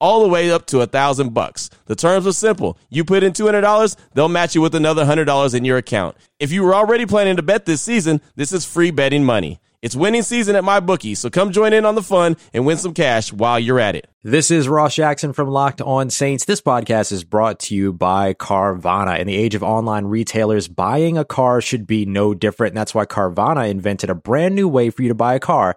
all 0.00 0.22
the 0.22 0.28
way 0.28 0.50
up 0.50 0.66
to 0.66 0.80
a 0.80 0.86
thousand 0.86 1.34
bucks. 1.34 1.70
The 1.86 1.96
terms 1.96 2.26
are 2.26 2.32
simple. 2.32 2.78
You 2.88 3.04
put 3.04 3.22
in 3.22 3.32
$200, 3.32 3.96
they'll 4.14 4.28
match 4.28 4.54
you 4.54 4.60
with 4.60 4.74
another 4.74 5.04
$100 5.04 5.54
in 5.54 5.64
your 5.64 5.78
account. 5.78 6.16
If 6.38 6.52
you 6.52 6.62
were 6.62 6.74
already 6.74 7.06
planning 7.06 7.36
to 7.36 7.42
bet 7.42 7.66
this 7.66 7.82
season, 7.82 8.20
this 8.36 8.52
is 8.52 8.64
free 8.64 8.90
betting 8.90 9.24
money. 9.24 9.60
It's 9.80 9.94
winning 9.94 10.22
season 10.22 10.56
at 10.56 10.64
my 10.64 10.80
bookie, 10.80 11.14
so 11.14 11.30
come 11.30 11.52
join 11.52 11.72
in 11.72 11.84
on 11.84 11.94
the 11.94 12.02
fun 12.02 12.36
and 12.52 12.66
win 12.66 12.78
some 12.78 12.94
cash 12.94 13.32
while 13.32 13.60
you're 13.60 13.78
at 13.78 13.94
it. 13.94 14.08
This 14.24 14.50
is 14.50 14.68
Ross 14.68 14.96
Jackson 14.96 15.32
from 15.32 15.48
Locked 15.48 15.80
On 15.80 16.10
Saints. 16.10 16.44
This 16.44 16.60
podcast 16.60 17.12
is 17.12 17.22
brought 17.22 17.60
to 17.60 17.76
you 17.76 17.92
by 17.92 18.34
Carvana. 18.34 19.20
In 19.20 19.28
the 19.28 19.36
age 19.36 19.54
of 19.54 19.62
online 19.62 20.06
retailers, 20.06 20.66
buying 20.66 21.16
a 21.16 21.24
car 21.24 21.60
should 21.60 21.86
be 21.86 22.04
no 22.06 22.34
different. 22.34 22.72
And 22.72 22.76
that's 22.76 22.92
why 22.92 23.06
Carvana 23.06 23.70
invented 23.70 24.10
a 24.10 24.16
brand 24.16 24.56
new 24.56 24.66
way 24.66 24.90
for 24.90 25.02
you 25.02 25.08
to 25.10 25.14
buy 25.14 25.36
a 25.36 25.40
car 25.40 25.76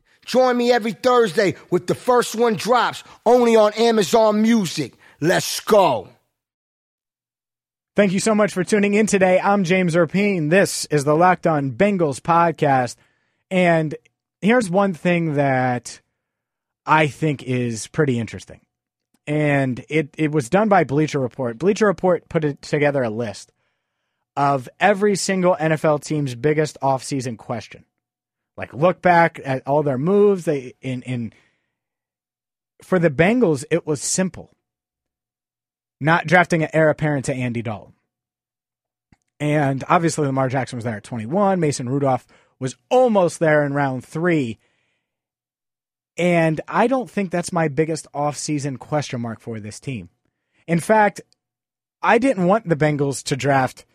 Join 0.25 0.55
me 0.57 0.71
every 0.71 0.93
Thursday 0.93 1.55
with 1.69 1.87
the 1.87 1.95
first 1.95 2.35
one 2.35 2.55
drops 2.55 3.03
only 3.25 3.55
on 3.55 3.73
Amazon 3.73 4.41
Music. 4.41 4.93
Let's 5.19 5.59
go. 5.61 6.09
Thank 7.95 8.13
you 8.13 8.19
so 8.19 8.33
much 8.33 8.53
for 8.53 8.63
tuning 8.63 8.93
in 8.93 9.05
today. 9.05 9.39
I'm 9.39 9.63
James 9.63 9.95
Rapien. 9.95 10.49
This 10.49 10.85
is 10.85 11.03
the 11.03 11.15
Locked 11.15 11.45
On 11.45 11.71
Bengals 11.71 12.21
podcast. 12.21 12.95
And 13.49 13.93
here's 14.41 14.69
one 14.69 14.93
thing 14.93 15.33
that 15.33 15.99
I 16.85 17.07
think 17.07 17.43
is 17.43 17.87
pretty 17.87 18.17
interesting. 18.17 18.61
And 19.27 19.83
it, 19.89 20.15
it 20.17 20.31
was 20.31 20.49
done 20.49 20.69
by 20.69 20.83
Bleacher 20.83 21.19
Report. 21.19 21.57
Bleacher 21.57 21.85
Report 21.85 22.29
put 22.29 22.45
it 22.45 22.61
together 22.61 23.03
a 23.03 23.09
list 23.09 23.51
of 24.37 24.69
every 24.79 25.15
single 25.15 25.55
NFL 25.55 26.03
team's 26.03 26.33
biggest 26.35 26.77
offseason 26.81 27.37
question. 27.37 27.85
Like 28.61 28.75
look 28.75 29.01
back 29.01 29.41
at 29.43 29.63
all 29.65 29.81
their 29.81 29.97
moves. 29.97 30.45
They 30.45 30.75
in 30.81 31.01
in 31.01 31.33
for 32.83 32.99
the 32.99 33.09
Bengals, 33.09 33.65
it 33.71 33.87
was 33.87 34.03
simple. 34.03 34.55
Not 35.99 36.27
drafting 36.27 36.61
an 36.61 36.69
heir 36.71 36.91
apparent 36.91 37.25
to 37.25 37.33
Andy 37.33 37.63
Dalton. 37.63 37.93
And 39.39 39.83
obviously 39.89 40.27
Lamar 40.27 40.47
Jackson 40.47 40.77
was 40.77 40.83
there 40.83 40.97
at 40.97 41.03
21. 41.03 41.59
Mason 41.59 41.89
Rudolph 41.89 42.27
was 42.59 42.75
almost 42.91 43.39
there 43.39 43.65
in 43.65 43.73
round 43.73 44.05
three. 44.05 44.59
And 46.15 46.61
I 46.67 46.85
don't 46.85 47.09
think 47.09 47.31
that's 47.31 47.51
my 47.51 47.67
biggest 47.67 48.05
offseason 48.13 48.77
question 48.77 49.21
mark 49.21 49.39
for 49.39 49.59
this 49.59 49.79
team. 49.79 50.09
In 50.67 50.79
fact, 50.79 51.19
I 52.03 52.19
didn't 52.19 52.45
want 52.45 52.69
the 52.69 52.75
Bengals 52.75 53.23
to 53.23 53.35
draft 53.35 53.85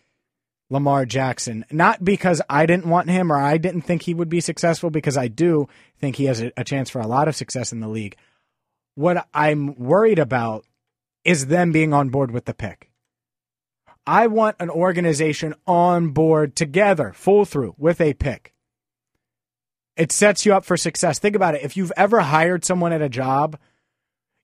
Lamar 0.69 1.07
Jackson. 1.07 1.65
Not 1.71 2.05
because 2.05 2.43
I 2.49 2.67
didn't 2.67 2.87
want 2.87 3.09
him 3.09 3.33
or 3.33 3.37
I 3.37 3.57
didn't 3.59 3.83
think 3.83 4.03
he 4.03 4.15
would 4.15 4.29
be 4.29 4.41
successful, 4.41 4.91
because 4.91 5.17
I 5.17 5.29
do 5.29 5.69
think 6.01 6.17
he 6.17 6.25
has 6.25 6.41
a, 6.41 6.65
chance 6.65 6.91
for 6.91 7.01
a 7.01 7.07
lot 7.07 7.29
of 7.29 7.37
success 7.37 7.73
in 7.73 7.81
the 7.81 7.89
league. 7.89 8.17
What 8.95 9.29
I'm 9.33 9.77
worried 9.77 10.19
about 10.19 10.65
is 11.25 11.47
them 11.47 11.73
being 11.73 11.93
on 11.93 12.09
board 12.09 12.31
with 12.31 12.47
the 12.47 12.55
pick. 12.55 12.91
I 14.07 14.29
want 14.29 14.57
an 14.61 14.71
organization 14.71 15.55
on 15.67 16.11
board 16.11 16.55
together, 16.55 17.13
full 17.13 17.45
through, 17.45 17.75
with 17.77 18.01
a 18.01 18.15
pick. 18.15 18.53
It 19.97 20.13
sets 20.13 20.47
you 20.47 20.55
up 20.55 20.65
for 20.65 20.77
success. 20.77 21.19
Think 21.19 21.35
about 21.35 21.55
it. 21.55 21.63
If 21.63 21.77
you've 21.77 21.93
ever 21.97 22.21
hired 22.21 22.65
someone 22.65 22.93
at 22.93 23.03
a 23.03 23.09
job, 23.09 23.59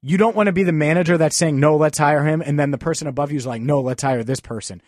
you 0.00 0.18
don't 0.18 0.34
want 0.34 0.48
to 0.48 0.52
be 0.52 0.64
the 0.64 0.72
manager 0.72 1.16
that's 1.16 1.36
saying, 1.36 1.60
no, 1.60 1.76
let's 1.76 1.98
hire 1.98 2.24
him. 2.24 2.42
And 2.44 2.58
then 2.58 2.70
the 2.70 2.78
person 2.78 3.06
above 3.06 3.30
you 3.30 3.36
is 3.36 3.46
like, 3.46 3.62
no, 3.62 3.80
let's 3.80 4.02
hire 4.02 4.24
this 4.24 4.40
person 4.40 4.82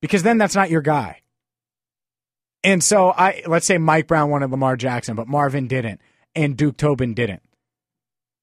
because 0.00 0.22
then 0.22 0.38
that's 0.38 0.54
not 0.54 0.70
your 0.70 0.80
guy. 0.80 1.20
And 2.62 2.84
so 2.84 3.10
I 3.10 3.42
let's 3.46 3.66
say 3.66 3.78
Mike 3.78 4.06
Brown 4.06 4.30
wanted 4.30 4.50
Lamar 4.50 4.76
Jackson, 4.76 5.16
but 5.16 5.28
Marvin 5.28 5.66
didn't, 5.66 6.00
and 6.34 6.56
Duke 6.56 6.76
Tobin 6.76 7.14
didn't. 7.14 7.42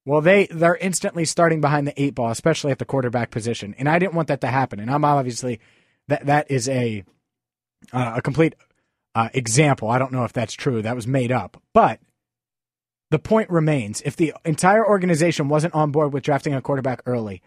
Well, 0.04 0.20
they 0.20 0.46
they're 0.46 0.76
instantly 0.76 1.24
starting 1.24 1.60
behind 1.60 1.86
the 1.86 2.00
eight 2.00 2.14
ball, 2.14 2.30
especially 2.30 2.72
at 2.72 2.78
the 2.78 2.84
quarterback 2.84 3.30
position, 3.30 3.74
and 3.78 3.88
I 3.88 3.98
didn't 3.98 4.14
want 4.14 4.28
that 4.28 4.40
to 4.40 4.48
happen. 4.48 4.80
And 4.80 4.90
I'm 4.90 5.04
obviously 5.04 5.60
that 6.08 6.26
that 6.26 6.50
is 6.50 6.68
a 6.68 7.04
uh, 7.92 8.14
a 8.16 8.22
complete 8.22 8.54
uh, 9.14 9.28
example. 9.34 9.88
I 9.88 9.98
don't 9.98 10.12
know 10.12 10.24
if 10.24 10.32
that's 10.32 10.54
true. 10.54 10.82
That 10.82 10.96
was 10.96 11.06
made 11.06 11.30
up, 11.30 11.62
but 11.74 12.00
the 13.10 13.20
point 13.20 13.50
remains: 13.50 14.02
if 14.04 14.16
the 14.16 14.34
entire 14.44 14.84
organization 14.84 15.48
wasn't 15.48 15.74
on 15.74 15.92
board 15.92 16.12
with 16.12 16.24
drafting 16.24 16.54
a 16.54 16.62
quarterback 16.62 17.02
early, 17.06 17.40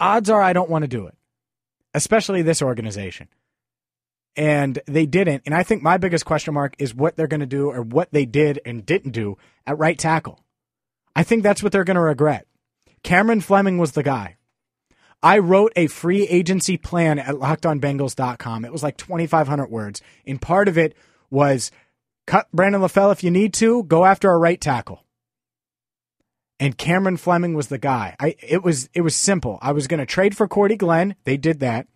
odds 0.00 0.30
are 0.30 0.40
I 0.40 0.54
don't 0.54 0.70
want 0.70 0.84
to 0.84 0.88
do 0.88 1.06
it 1.06 1.16
especially 1.94 2.42
this 2.42 2.62
organization. 2.62 3.28
And 4.34 4.78
they 4.86 5.04
didn't. 5.06 5.42
And 5.44 5.54
I 5.54 5.62
think 5.62 5.82
my 5.82 5.98
biggest 5.98 6.24
question 6.24 6.54
mark 6.54 6.74
is 6.78 6.94
what 6.94 7.16
they're 7.16 7.26
going 7.26 7.40
to 7.40 7.46
do 7.46 7.70
or 7.70 7.82
what 7.82 8.10
they 8.12 8.24
did 8.24 8.60
and 8.64 8.86
didn't 8.86 9.10
do 9.10 9.36
at 9.66 9.78
right 9.78 9.98
tackle. 9.98 10.42
I 11.14 11.22
think 11.22 11.42
that's 11.42 11.62
what 11.62 11.72
they're 11.72 11.84
going 11.84 11.96
to 11.96 12.00
regret. 12.00 12.46
Cameron 13.02 13.42
Fleming 13.42 13.78
was 13.78 13.92
the 13.92 14.02
guy. 14.02 14.36
I 15.22 15.38
wrote 15.38 15.72
a 15.76 15.86
free 15.86 16.26
agency 16.26 16.76
plan 16.76 17.18
at 17.18 17.34
lockedonbengals.com. 17.34 18.64
It 18.64 18.72
was 18.72 18.82
like 18.82 18.96
2,500 18.96 19.70
words. 19.70 20.00
And 20.26 20.40
part 20.40 20.66
of 20.66 20.78
it 20.78 20.96
was 21.30 21.70
cut 22.26 22.48
Brandon 22.52 22.80
LaFell 22.80 23.12
if 23.12 23.22
you 23.22 23.30
need 23.30 23.52
to, 23.54 23.84
go 23.84 24.04
after 24.04 24.30
a 24.30 24.38
right 24.38 24.60
tackle 24.60 25.04
and 26.62 26.78
Cameron 26.78 27.16
Fleming 27.16 27.54
was 27.54 27.66
the 27.66 27.76
guy. 27.76 28.14
I 28.20 28.36
it 28.38 28.62
was 28.62 28.88
it 28.94 29.00
was 29.00 29.16
simple. 29.16 29.58
I 29.60 29.72
was 29.72 29.88
going 29.88 29.98
to 29.98 30.06
trade 30.06 30.36
for 30.36 30.46
Cordy 30.46 30.76
Glenn. 30.76 31.16
They 31.24 31.36
did 31.36 31.58
that. 31.58 31.88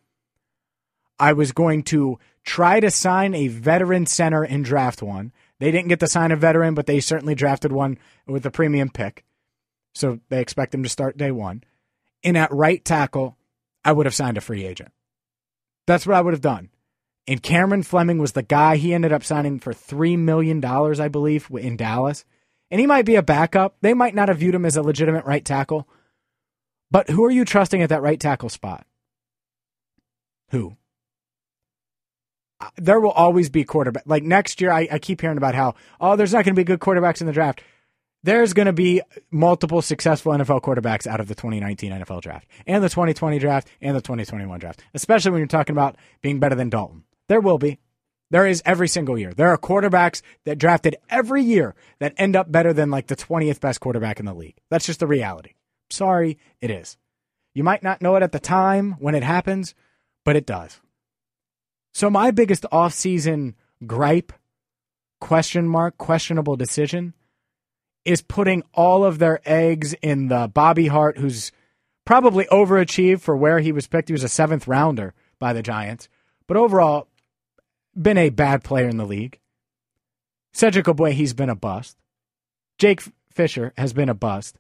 I 1.20 1.34
was 1.34 1.52
going 1.52 1.84
to 1.84 2.18
try 2.42 2.80
to 2.80 2.90
sign 2.90 3.32
a 3.32 3.46
veteran 3.46 4.06
center 4.06 4.44
in 4.44 4.64
draft 4.64 5.02
one. 5.02 5.32
They 5.60 5.70
didn't 5.70 5.86
get 5.86 6.00
to 6.00 6.08
sign 6.08 6.32
a 6.32 6.36
veteran, 6.36 6.74
but 6.74 6.86
they 6.86 6.98
certainly 6.98 7.36
drafted 7.36 7.70
one 7.70 7.96
with 8.26 8.44
a 8.44 8.50
premium 8.50 8.90
pick. 8.90 9.24
So 9.94 10.18
they 10.30 10.40
expect 10.40 10.74
him 10.74 10.82
to 10.82 10.88
start 10.88 11.16
day 11.16 11.30
one. 11.30 11.62
And 12.24 12.36
at 12.36 12.52
right 12.52 12.84
tackle, 12.84 13.36
I 13.84 13.92
would 13.92 14.06
have 14.06 14.16
signed 14.16 14.36
a 14.36 14.40
free 14.40 14.64
agent. 14.64 14.90
That's 15.86 16.08
what 16.08 16.16
I 16.16 16.20
would 16.20 16.34
have 16.34 16.40
done. 16.40 16.70
And 17.28 17.40
Cameron 17.40 17.84
Fleming 17.84 18.18
was 18.18 18.32
the 18.32 18.42
guy 18.42 18.78
he 18.78 18.92
ended 18.92 19.12
up 19.12 19.22
signing 19.22 19.60
for 19.60 19.72
$3 19.72 20.18
million, 20.18 20.64
I 20.64 21.06
believe, 21.06 21.48
in 21.52 21.76
Dallas 21.76 22.24
and 22.70 22.80
he 22.80 22.86
might 22.86 23.04
be 23.04 23.16
a 23.16 23.22
backup. 23.22 23.76
They 23.80 23.94
might 23.94 24.14
not 24.14 24.28
have 24.28 24.38
viewed 24.38 24.54
him 24.54 24.64
as 24.64 24.76
a 24.76 24.82
legitimate 24.82 25.24
right 25.24 25.44
tackle, 25.44 25.88
But 26.90 27.10
who 27.10 27.24
are 27.24 27.30
you 27.30 27.44
trusting 27.44 27.82
at 27.82 27.88
that 27.90 28.02
right 28.02 28.18
tackle 28.20 28.48
spot? 28.48 28.86
Who? 30.50 30.76
Uh, 32.60 32.70
There 32.76 33.00
will 33.00 33.10
always 33.10 33.48
be 33.50 33.64
quarterback. 33.64 34.04
Like 34.06 34.22
next 34.22 34.60
year, 34.60 34.70
I, 34.70 34.88
I 34.90 34.98
keep 34.98 35.20
hearing 35.20 35.36
about 35.36 35.54
how, 35.54 35.74
oh, 36.00 36.16
there's 36.16 36.32
not 36.32 36.44
going 36.44 36.54
to 36.54 36.60
be 36.60 36.64
good 36.64 36.80
quarterbacks 36.80 37.20
in 37.20 37.26
the 37.26 37.32
draft. 37.32 37.62
There's 38.22 38.52
going 38.54 38.66
to 38.66 38.72
be 38.72 39.02
multiple 39.30 39.82
successful 39.82 40.32
NFL 40.32 40.62
quarterbacks 40.62 41.06
out 41.06 41.20
of 41.20 41.28
the 41.28 41.34
2019 41.34 41.92
NFL 41.92 42.22
draft 42.22 42.48
and 42.66 42.82
the 42.82 42.88
2020 42.88 43.38
draft 43.38 43.68
and 43.80 43.94
the 43.96 44.00
2021 44.00 44.58
draft, 44.58 44.82
especially 44.94 45.30
when 45.32 45.38
you're 45.40 45.46
talking 45.46 45.74
about 45.74 45.96
being 46.22 46.40
better 46.40 46.56
than 46.56 46.68
Dalton. 46.70 47.04
There 47.28 47.40
will 47.40 47.58
be. 47.58 47.78
There 48.30 48.46
is 48.46 48.62
every 48.66 48.88
single 48.88 49.18
year. 49.18 49.32
There 49.32 49.48
are 49.48 49.58
quarterbacks 49.58 50.20
that 50.44 50.58
drafted 50.58 50.96
every 51.08 51.42
year 51.42 51.74
that 52.00 52.14
end 52.16 52.34
up 52.34 52.50
better 52.50 52.72
than 52.72 52.90
like 52.90 53.06
the 53.06 53.16
20th 53.16 53.60
best 53.60 53.80
quarterback 53.80 54.18
in 54.18 54.26
the 54.26 54.34
league. 54.34 54.56
That's 54.68 54.86
just 54.86 55.00
the 55.00 55.06
reality. 55.06 55.54
Sorry, 55.90 56.38
it 56.60 56.70
is. 56.70 56.96
You 57.54 57.62
might 57.62 57.82
not 57.82 58.02
know 58.02 58.16
it 58.16 58.22
at 58.22 58.32
the 58.32 58.40
time 58.40 58.96
when 58.98 59.14
it 59.14 59.22
happens, 59.22 59.74
but 60.24 60.36
it 60.36 60.44
does. 60.44 60.80
So 61.94 62.10
my 62.10 62.30
biggest 62.30 62.64
offseason 62.72 63.54
gripe, 63.86 64.32
question 65.20 65.68
mark, 65.68 65.96
questionable 65.96 66.56
decision 66.56 67.14
is 68.04 68.22
putting 68.22 68.62
all 68.74 69.04
of 69.04 69.18
their 69.18 69.40
eggs 69.44 69.94
in 70.02 70.28
the 70.28 70.50
Bobby 70.52 70.88
Hart, 70.88 71.18
who's 71.18 71.52
probably 72.04 72.44
overachieved 72.46 73.20
for 73.20 73.36
where 73.36 73.60
he 73.60 73.72
was 73.72 73.86
picked. 73.86 74.08
He 74.08 74.12
was 74.12 74.24
a 74.24 74.28
seventh 74.28 74.68
rounder 74.68 75.14
by 75.38 75.52
the 75.52 75.62
Giants, 75.62 76.08
but 76.46 76.56
overall, 76.56 77.08
been 78.00 78.18
a 78.18 78.30
bad 78.30 78.62
player 78.64 78.88
in 78.88 78.96
the 78.96 79.06
league. 79.06 79.38
Cedric 80.52 80.86
Ogbuehi, 80.86 81.12
he's 81.12 81.34
been 81.34 81.50
a 81.50 81.54
bust. 81.54 81.96
Jake 82.78 83.02
Fisher 83.30 83.72
has 83.76 83.92
been 83.92 84.08
a 84.08 84.14
bust. 84.14 84.58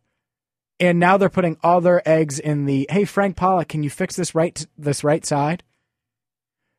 And 0.78 0.98
now 0.98 1.16
they're 1.16 1.30
putting 1.30 1.56
all 1.62 1.80
their 1.80 2.06
eggs 2.06 2.38
in 2.38 2.66
the 2.66 2.86
hey 2.90 3.04
Frank 3.04 3.36
Pollack, 3.36 3.68
can 3.68 3.82
you 3.82 3.88
fix 3.88 4.14
this 4.14 4.34
right 4.34 4.66
this 4.76 5.02
right 5.02 5.24
side? 5.24 5.62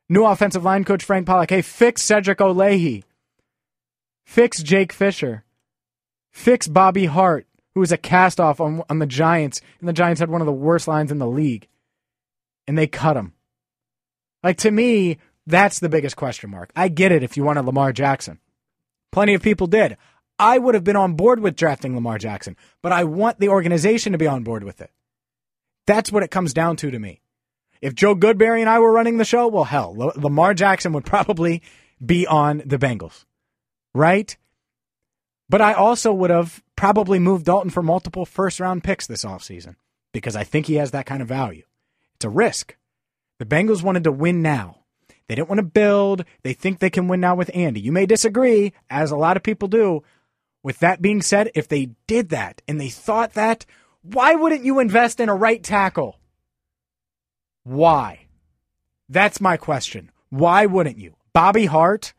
New 0.08 0.24
offensive 0.24 0.64
line 0.64 0.84
coach 0.84 1.04
Frank 1.04 1.26
Pollack, 1.26 1.50
hey, 1.50 1.62
fix 1.62 2.02
Cedric 2.02 2.38
Ogbuehi. 2.38 3.02
Fix 4.24 4.62
Jake 4.62 4.92
Fisher. 4.92 5.44
Fix 6.30 6.68
Bobby 6.68 7.06
Hart, 7.06 7.46
who 7.74 7.80
was 7.80 7.92
a 7.92 7.96
cast 7.96 8.38
off 8.38 8.60
on, 8.60 8.82
on 8.88 9.00
the 9.00 9.06
Giants, 9.06 9.60
and 9.80 9.88
the 9.88 9.92
Giants 9.92 10.20
had 10.20 10.30
one 10.30 10.40
of 10.40 10.46
the 10.46 10.52
worst 10.52 10.86
lines 10.86 11.10
in 11.10 11.18
the 11.18 11.26
league. 11.26 11.66
And 12.66 12.78
they 12.78 12.86
cut 12.86 13.16
him. 13.16 13.32
Like 14.42 14.58
to 14.58 14.70
me, 14.70 15.18
that's 15.48 15.78
the 15.78 15.88
biggest 15.88 16.16
question 16.16 16.50
mark. 16.50 16.70
I 16.76 16.88
get 16.88 17.12
it 17.12 17.22
if 17.22 17.36
you 17.36 17.44
wanted 17.44 17.64
Lamar 17.64 17.92
Jackson. 17.92 18.38
Plenty 19.12 19.34
of 19.34 19.42
people 19.42 19.66
did. 19.66 19.96
I 20.38 20.58
would 20.58 20.74
have 20.74 20.84
been 20.84 20.96
on 20.96 21.14
board 21.14 21.40
with 21.40 21.56
drafting 21.56 21.94
Lamar 21.94 22.18
Jackson, 22.18 22.56
but 22.82 22.92
I 22.92 23.04
want 23.04 23.40
the 23.40 23.48
organization 23.48 24.12
to 24.12 24.18
be 24.18 24.26
on 24.26 24.44
board 24.44 24.62
with 24.62 24.80
it. 24.80 24.90
That's 25.86 26.12
what 26.12 26.22
it 26.22 26.30
comes 26.30 26.54
down 26.54 26.76
to 26.76 26.90
to 26.90 26.98
me. 26.98 27.22
If 27.80 27.94
Joe 27.94 28.14
Goodberry 28.14 28.60
and 28.60 28.68
I 28.68 28.78
were 28.78 28.92
running 28.92 29.16
the 29.16 29.24
show, 29.24 29.48
well, 29.48 29.64
hell, 29.64 29.94
Lamar 30.16 30.54
Jackson 30.54 30.92
would 30.92 31.04
probably 31.06 31.62
be 32.04 32.26
on 32.26 32.62
the 32.64 32.78
Bengals, 32.78 33.24
right? 33.94 34.36
But 35.48 35.62
I 35.62 35.72
also 35.72 36.12
would 36.12 36.30
have 36.30 36.62
probably 36.76 37.18
moved 37.18 37.46
Dalton 37.46 37.70
for 37.70 37.82
multiple 37.82 38.26
first 38.26 38.60
round 38.60 38.84
picks 38.84 39.06
this 39.06 39.24
offseason 39.24 39.76
because 40.12 40.36
I 40.36 40.44
think 40.44 40.66
he 40.66 40.74
has 40.74 40.90
that 40.90 41.06
kind 41.06 41.22
of 41.22 41.28
value. 41.28 41.64
It's 42.16 42.24
a 42.24 42.30
risk. 42.30 42.76
The 43.38 43.46
Bengals 43.46 43.82
wanted 43.82 44.04
to 44.04 44.12
win 44.12 44.42
now. 44.42 44.80
They 45.28 45.34
didn't 45.34 45.48
want 45.48 45.58
to 45.58 45.64
build. 45.64 46.24
They 46.42 46.54
think 46.54 46.78
they 46.78 46.90
can 46.90 47.06
win 47.06 47.20
now 47.20 47.34
with 47.34 47.50
Andy. 47.54 47.80
You 47.80 47.92
may 47.92 48.06
disagree, 48.06 48.72
as 48.90 49.10
a 49.10 49.16
lot 49.16 49.36
of 49.36 49.42
people 49.42 49.68
do. 49.68 50.02
With 50.62 50.80
that 50.80 51.02
being 51.02 51.22
said, 51.22 51.50
if 51.54 51.68
they 51.68 51.90
did 52.06 52.30
that 52.30 52.62
and 52.66 52.80
they 52.80 52.88
thought 52.88 53.34
that, 53.34 53.64
why 54.02 54.34
wouldn't 54.34 54.64
you 54.64 54.80
invest 54.80 55.20
in 55.20 55.28
a 55.28 55.34
right 55.34 55.62
tackle? 55.62 56.18
Why? 57.62 58.26
That's 59.08 59.40
my 59.40 59.56
question. 59.56 60.10
Why 60.30 60.66
wouldn't 60.66 60.98
you? 60.98 61.14
Bobby 61.32 61.66
Hart? 61.66 62.14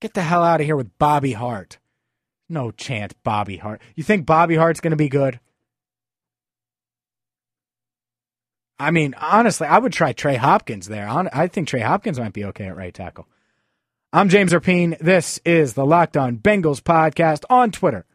Get 0.00 0.14
the 0.14 0.22
hell 0.22 0.44
out 0.44 0.60
of 0.60 0.66
here 0.66 0.76
with 0.76 0.96
Bobby 0.98 1.32
Hart. 1.32 1.78
No 2.48 2.70
chance, 2.70 3.14
Bobby 3.24 3.56
Hart. 3.56 3.80
You 3.94 4.04
think 4.04 4.26
Bobby 4.26 4.56
Hart's 4.56 4.80
going 4.80 4.92
to 4.92 4.96
be 4.96 5.08
good? 5.08 5.40
I 8.78 8.90
mean, 8.92 9.14
honestly, 9.14 9.66
I 9.66 9.78
would 9.78 9.92
try 9.92 10.12
Trey 10.12 10.36
Hopkins 10.36 10.86
there. 10.86 11.08
I 11.08 11.48
think 11.48 11.66
Trey 11.66 11.80
Hopkins 11.80 12.18
might 12.18 12.32
be 12.32 12.44
okay 12.46 12.66
at 12.66 12.76
right 12.76 12.94
tackle. 12.94 13.26
I'm 14.12 14.28
James 14.28 14.52
Rapien. 14.52 14.96
This 15.00 15.40
is 15.44 15.74
the 15.74 15.84
Locked 15.84 16.16
On 16.16 16.38
Bengals 16.38 16.80
podcast 16.80 17.44
on 17.50 17.72
Twitter 17.72 18.06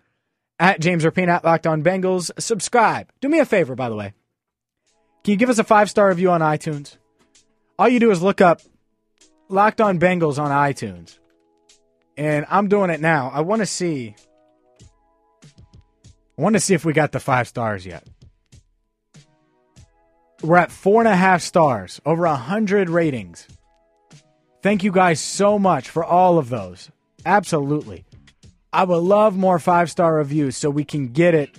at 0.59 0.79
James 0.79 1.03
Rapien 1.03 1.27
at 1.27 1.43
Locked 1.43 1.67
On 1.67 1.83
Bengals. 1.83 2.31
Subscribe. 2.39 3.11
Do 3.19 3.27
me 3.27 3.39
a 3.39 3.45
favor, 3.45 3.75
by 3.75 3.89
the 3.89 3.95
way. 3.95 4.13
Can 5.23 5.31
you 5.31 5.37
give 5.37 5.49
us 5.49 5.59
a 5.59 5.63
five 5.63 5.89
star 5.89 6.09
review 6.09 6.31
on 6.31 6.41
iTunes? 6.41 6.97
All 7.77 7.89
you 7.89 7.99
do 7.99 8.11
is 8.11 8.21
look 8.21 8.39
up 8.39 8.61
Locked 9.49 9.81
On 9.81 9.99
Bengals 9.99 10.39
on 10.39 10.49
iTunes. 10.49 11.19
And 12.15 12.45
I'm 12.49 12.69
doing 12.69 12.89
it 12.89 13.01
now. 13.01 13.29
I 13.33 13.41
want 13.41 13.61
to 13.61 13.65
see. 13.65 14.15
I 16.37 16.41
want 16.41 16.53
to 16.53 16.59
see 16.59 16.73
if 16.73 16.85
we 16.85 16.93
got 16.93 17.11
the 17.11 17.19
five 17.19 17.47
stars 17.47 17.85
yet. 17.85 18.07
We're 20.43 20.57
at 20.57 20.71
four 20.71 20.99
and 20.99 21.07
a 21.07 21.15
half 21.15 21.41
stars, 21.41 22.01
over 22.05 22.25
a 22.25 22.35
hundred 22.35 22.89
ratings. 22.89 23.47
Thank 24.61 24.83
you 24.83 24.91
guys 24.91 25.21
so 25.21 25.57
much 25.57 25.89
for 25.89 26.03
all 26.03 26.37
of 26.37 26.49
those. 26.49 26.91
Absolutely. 27.25 28.03
I 28.73 28.83
would 28.83 28.97
love 28.97 29.37
more 29.37 29.57
five 29.57 29.89
star 29.89 30.15
reviews 30.15 30.57
so 30.57 30.69
we 30.69 30.83
can 30.83 31.13
get 31.13 31.33
it 31.33 31.57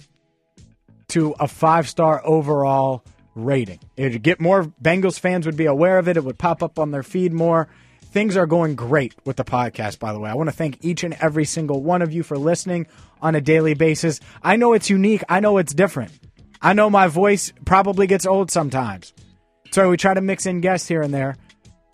to 1.08 1.34
a 1.40 1.48
five 1.48 1.88
star 1.88 2.20
overall 2.26 3.02
rating. 3.34 3.80
It 3.96 4.12
would 4.12 4.22
get 4.22 4.38
more 4.38 4.64
Bengals 4.82 5.18
fans 5.18 5.46
would 5.46 5.56
be 5.56 5.66
aware 5.66 5.98
of 5.98 6.06
it. 6.06 6.18
It 6.18 6.24
would 6.24 6.38
pop 6.38 6.62
up 6.62 6.78
on 6.78 6.90
their 6.90 7.02
feed 7.02 7.32
more. 7.32 7.68
Things 8.02 8.36
are 8.36 8.46
going 8.46 8.74
great 8.74 9.14
with 9.24 9.36
the 9.36 9.44
podcast, 9.44 9.98
by 9.98 10.12
the 10.12 10.18
way. 10.18 10.28
I 10.28 10.34
want 10.34 10.48
to 10.48 10.54
thank 10.54 10.84
each 10.84 11.04
and 11.04 11.14
every 11.20 11.46
single 11.46 11.82
one 11.82 12.02
of 12.02 12.12
you 12.12 12.22
for 12.22 12.36
listening 12.36 12.86
on 13.22 13.34
a 13.34 13.40
daily 13.40 13.74
basis. 13.74 14.20
I 14.42 14.56
know 14.56 14.74
it's 14.74 14.90
unique. 14.90 15.24
I 15.28 15.40
know 15.40 15.56
it's 15.56 15.72
different. 15.72 16.12
I 16.64 16.72
know 16.72 16.88
my 16.88 17.08
voice 17.08 17.52
probably 17.66 18.06
gets 18.06 18.24
old 18.24 18.50
sometimes. 18.50 19.12
So 19.70 19.90
we 19.90 19.98
try 19.98 20.14
to 20.14 20.22
mix 20.22 20.46
in 20.46 20.62
guests 20.62 20.88
here 20.88 21.02
and 21.02 21.12
there. 21.12 21.36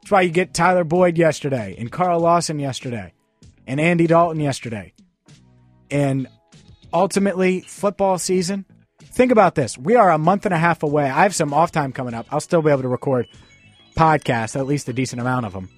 That's 0.01 0.13
why 0.13 0.21
you 0.23 0.31
get 0.31 0.55
Tyler 0.55 0.85
Boyd 0.85 1.19
yesterday 1.19 1.75
and 1.77 1.91
Carl 1.91 2.21
Lawson 2.21 2.61
yesterday 2.61 3.13
and 3.67 3.81
Andy 3.81 4.07
Dalton 4.07 4.41
yesterday. 4.41 4.93
And 5.91 6.29
ultimately, 6.93 7.63
football 7.63 8.17
season. 8.17 8.65
Think 9.01 9.33
about 9.33 9.57
this. 9.57 9.77
We 9.77 9.97
are 9.97 10.13
a 10.13 10.19
month 10.19 10.45
and 10.47 10.55
a 10.55 10.59
half 10.59 10.85
away. 10.85 11.05
I 11.05 11.25
have 11.25 11.35
some 11.35 11.53
off 11.53 11.73
time 11.73 11.91
coming 11.91 12.15
up. 12.15 12.27
I'll 12.31 12.39
still 12.39 12.63
be 12.63 12.71
able 12.71 12.83
to 12.83 12.89
record 12.89 13.27
podcasts, 13.97 14.55
at 14.55 14.67
least 14.67 14.89
a 14.89 14.93
decent 14.93 15.21
amount 15.21 15.47
of 15.47 15.53
them, 15.53 15.69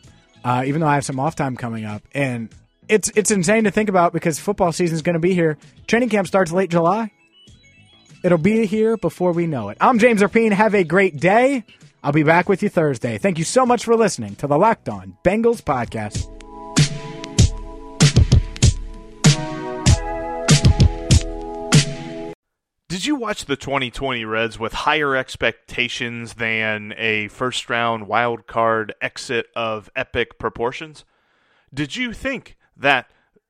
uh, 0.45 0.65
even 0.67 0.83
though 0.83 0.87
I 0.87 0.95
have 0.95 1.05
some 1.07 1.19
off 1.19 1.35
time 1.35 1.57
coming 1.57 1.87
up. 1.87 2.03
And 2.13 2.55
it's 2.91 3.11
it's 3.17 3.31
insane 3.31 3.65
to 3.65 3.71
think 3.71 3.89
about 3.89 4.13
because 4.13 4.39
football 4.39 4.71
season 4.71 4.97
is 4.97 5.03
going 5.03 5.15
to 5.15 5.21
be 5.21 5.33
here. 5.33 5.57
Training 5.87 6.11
camp 6.11 6.27
starts 6.27 6.53
late 6.53 6.69
July. 6.69 7.11
It'll 8.23 8.39
be 8.39 8.67
here 8.67 8.97
before 8.97 9.33
we 9.33 9.49
know 9.49 9.69
it. 9.71 9.79
I'm 9.81 9.99
James 9.99 10.23
Rapien. 10.23 10.53
Have 10.53 10.75
a 10.75 10.85
great 10.85 11.19
day. 11.19 11.65
I'll 12.05 12.13
be 12.13 12.23
back 12.23 12.49
with 12.49 12.63
you 12.63 12.69
Thursday. 12.69 13.19
Thank 13.19 13.37
you 13.37 13.45
so 13.45 13.67
much 13.67 13.85
for 13.85 13.97
listening 13.97 14.37
to 14.37 14.47
the 14.47 14.57
Locked 14.57 14.89
On 14.89 15.17
Bengals 15.25 15.61
podcast. 15.61 16.29
Did 22.89 23.07
you 23.07 23.17
watch 23.17 23.47
the 23.47 23.57
2020 23.57 24.25
Reds 24.25 24.59
with 24.59 24.73
higher 24.73 25.17
expectations 25.17 26.35
than 26.35 26.95
a 26.97 27.27
first 27.29 27.69
round 27.69 28.07
wild 28.07 28.47
card 28.47 28.95
exit 29.01 29.47
of 29.57 29.91
epic 29.97 30.39
proportions? 30.39 31.05
Did 31.75 31.97
you 31.97 32.13
think 32.13 32.57
that 32.77 33.11